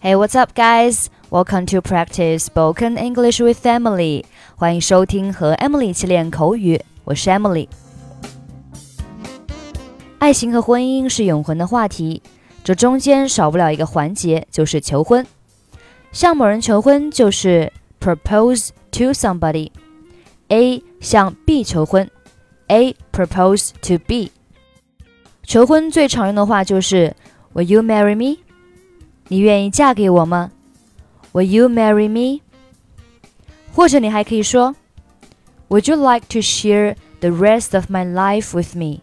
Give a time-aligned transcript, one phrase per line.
[0.00, 1.06] Hey, what's up, guys?
[1.30, 4.24] Welcome to practice spoken English with Emily.
[4.56, 7.68] 欢迎收听和 Emily 一起练口语，我是 Emily。
[10.18, 12.22] 爱情和婚姻是永恒的话题，
[12.64, 15.26] 这中间少不了一个环节，就是求婚。
[16.12, 22.08] 向某人求婚就是 propose to somebody。A 向 B 求婚，
[22.68, 24.30] A propose to B。
[25.42, 27.14] 求婚最常用的话就是
[27.52, 28.38] Will you marry me？
[29.31, 30.51] 你愿意嫁给我吗
[31.31, 32.41] ？Will you marry me？
[33.73, 34.75] 或者你还可以说
[35.69, 38.99] ，Would you like to share the rest of my life with me？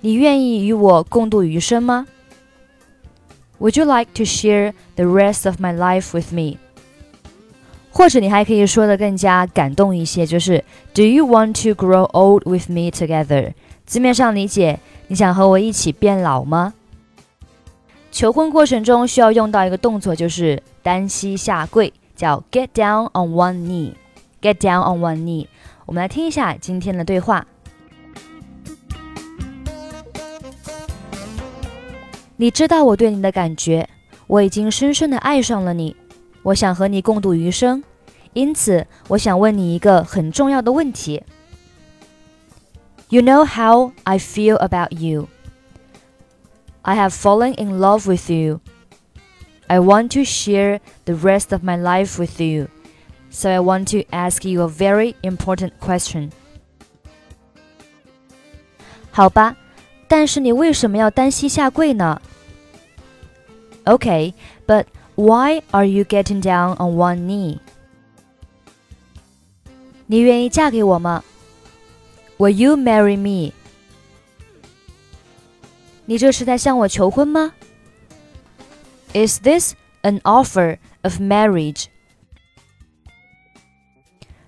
[0.00, 2.08] 你愿意与我共度余生吗
[3.60, 6.58] ？Would you like to share the rest of my life with me？
[7.92, 13.52] 或者你还可以说的更加感动一些，就是 Do you want to grow old with me together？
[13.84, 16.74] 字面上理解，你想和我一起变老吗？
[18.16, 23.92] 求婚过程中需要用到一个动作，就是单膝下跪，叫 get down on one knee。
[24.40, 25.46] get down on one knee。
[25.84, 27.46] 我们来听一下今天的对话。
[32.38, 33.86] 你知道我对你的感觉，
[34.26, 35.94] 我已经深深的爱上了你，
[36.42, 37.84] 我想和你共度余生，
[38.32, 41.22] 因此我想问你一个很重要的问题。
[43.10, 45.28] You know how I feel about you.
[46.85, 48.61] I have fallen in love with you.
[49.67, 52.67] I want to share the rest of my life with you.
[53.29, 56.31] So I want to ask you a very important question.
[59.11, 59.55] 好吧，
[60.07, 62.21] 但是你为什么要单膝下跪呢？
[63.85, 64.33] Okay,
[64.67, 64.85] but
[65.15, 67.59] why are you getting down on one knee?
[70.07, 71.23] 你愿意嫁给我吗？
[72.37, 73.53] Will you marry me?
[76.05, 77.53] 你这是在向我求婚吗？
[79.13, 81.85] Is this an offer of marriage？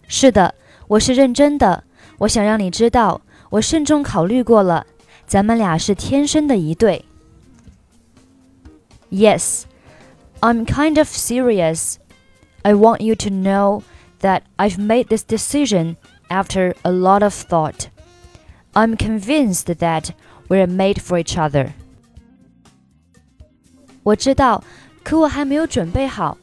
[0.08, 0.55] 是的，
[0.88, 1.83] 我是认真的。
[2.20, 4.86] 我想让你知道，我慎重考虑过了，
[5.26, 7.05] 咱们俩是天生的一对。
[9.09, 9.64] Yes,
[10.39, 11.95] I'm kind of serious.
[12.61, 13.83] I want you to know
[14.21, 15.98] that I've made this decision
[16.30, 17.87] after a lot of thought.
[18.73, 20.11] I'm convinced that
[20.48, 21.71] we're made for each other.
[24.04, 24.64] 我知道，
[25.04, 26.37] 可我还没有准备好。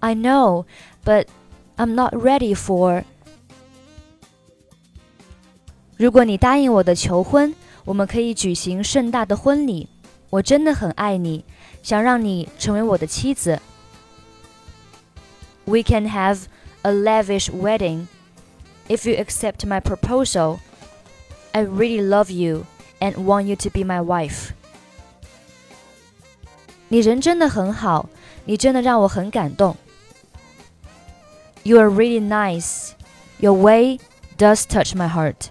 [0.00, 0.64] I know,
[1.04, 1.26] but
[1.76, 3.04] I'm not ready for.
[5.96, 7.54] 如果你答应我的求婚，
[7.84, 9.88] 我们可以举行盛大的婚礼。
[10.30, 11.44] 我真的很爱你，
[11.82, 13.60] 想让你成为我的妻子。
[15.64, 16.44] We can have
[16.82, 18.06] a lavish wedding
[18.88, 20.58] if you accept my proposal.
[21.54, 22.64] I really love you
[23.00, 24.50] and want you to be my wife.
[26.88, 28.08] 你人真的很好，
[28.44, 29.76] 你真的让我很感动。
[31.62, 32.90] You are really nice.
[33.38, 33.98] Your way
[34.38, 35.48] does touch my heart.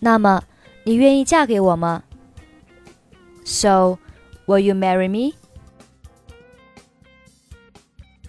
[0.00, 0.42] 那么，
[0.84, 2.04] 你愿意嫁给我吗？
[3.44, 3.98] So,
[4.46, 5.36] will you marry me?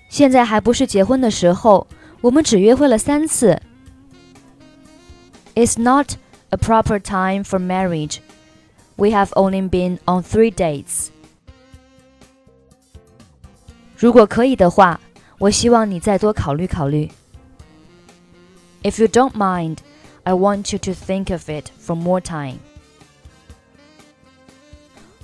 [0.10, 1.88] 现在还不是结婚的时候，
[2.22, 3.62] 我们只约会了三次。
[5.56, 6.18] it's not
[6.52, 8.22] a proper time for marriage.
[8.98, 11.10] We have only been on three dates.
[13.98, 15.00] 如果可以的话，
[15.38, 17.10] 我希望你再多考虑考虑。
[18.84, 19.80] If you don't mind,
[20.24, 22.60] I want you to think of it for more time.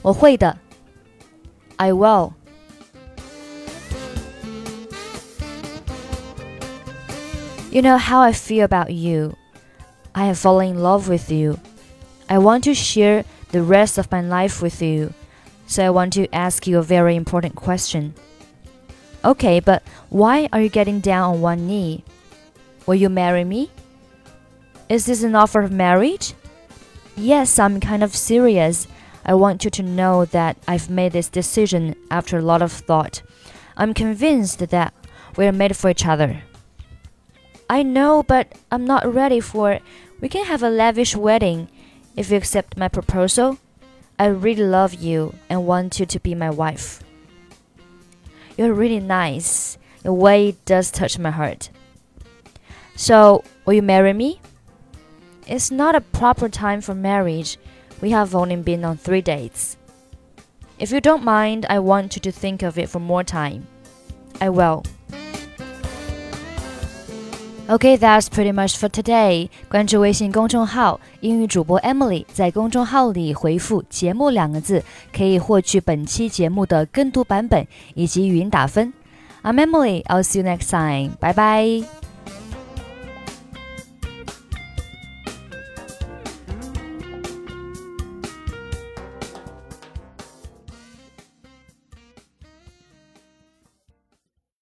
[0.02, 0.58] 我会的。
[1.78, 2.34] I will.
[7.72, 9.36] You know how I feel about you.
[10.15, 11.59] I have fallen in love with you.
[12.29, 15.15] I want to share the rest of my life with you.
[15.67, 18.15] So I want to ask you a very important question.
[19.25, 22.05] Okay, but why are you getting down on one knee?
[22.87, 23.71] Will you marry me?
[24.89, 26.35] Is this an offer of marriage?
[27.17, 28.89] Yes, I'm kind of serious.
[29.25, 33.23] I want you to know that I've made this decision after a lot of thought.
[33.77, 34.95] I'm convinced that
[35.37, 36.43] we're made for each other.
[37.71, 39.83] I know, but I'm not ready for it.
[40.21, 41.69] We can have a lavish wedding
[42.17, 43.59] if you accept my proposal.
[44.19, 47.01] I really love you and want you to be my wife.
[48.59, 49.79] You're really nice.
[50.03, 51.71] Your way does touch my heart.
[52.97, 54.41] So, will you marry me?
[55.47, 57.57] It's not a proper time for marriage.
[58.01, 59.77] We have only been on three dates.
[60.81, 63.69] If you don't mind, I want you to think of it for more time.
[64.41, 64.83] I will.
[67.71, 69.49] Okay, that's pretty much for today.
[69.69, 74.83] 关注微信公众号“英语主播 Emily”，在公众号里回复“节目”两个字，
[75.17, 77.65] 可以获取本期节目的跟读版本
[77.95, 78.93] 以及语音打分。
[79.45, 80.03] I'm Emily.
[80.07, 81.13] I'll see you next time.
[81.21, 82.10] Bye bye.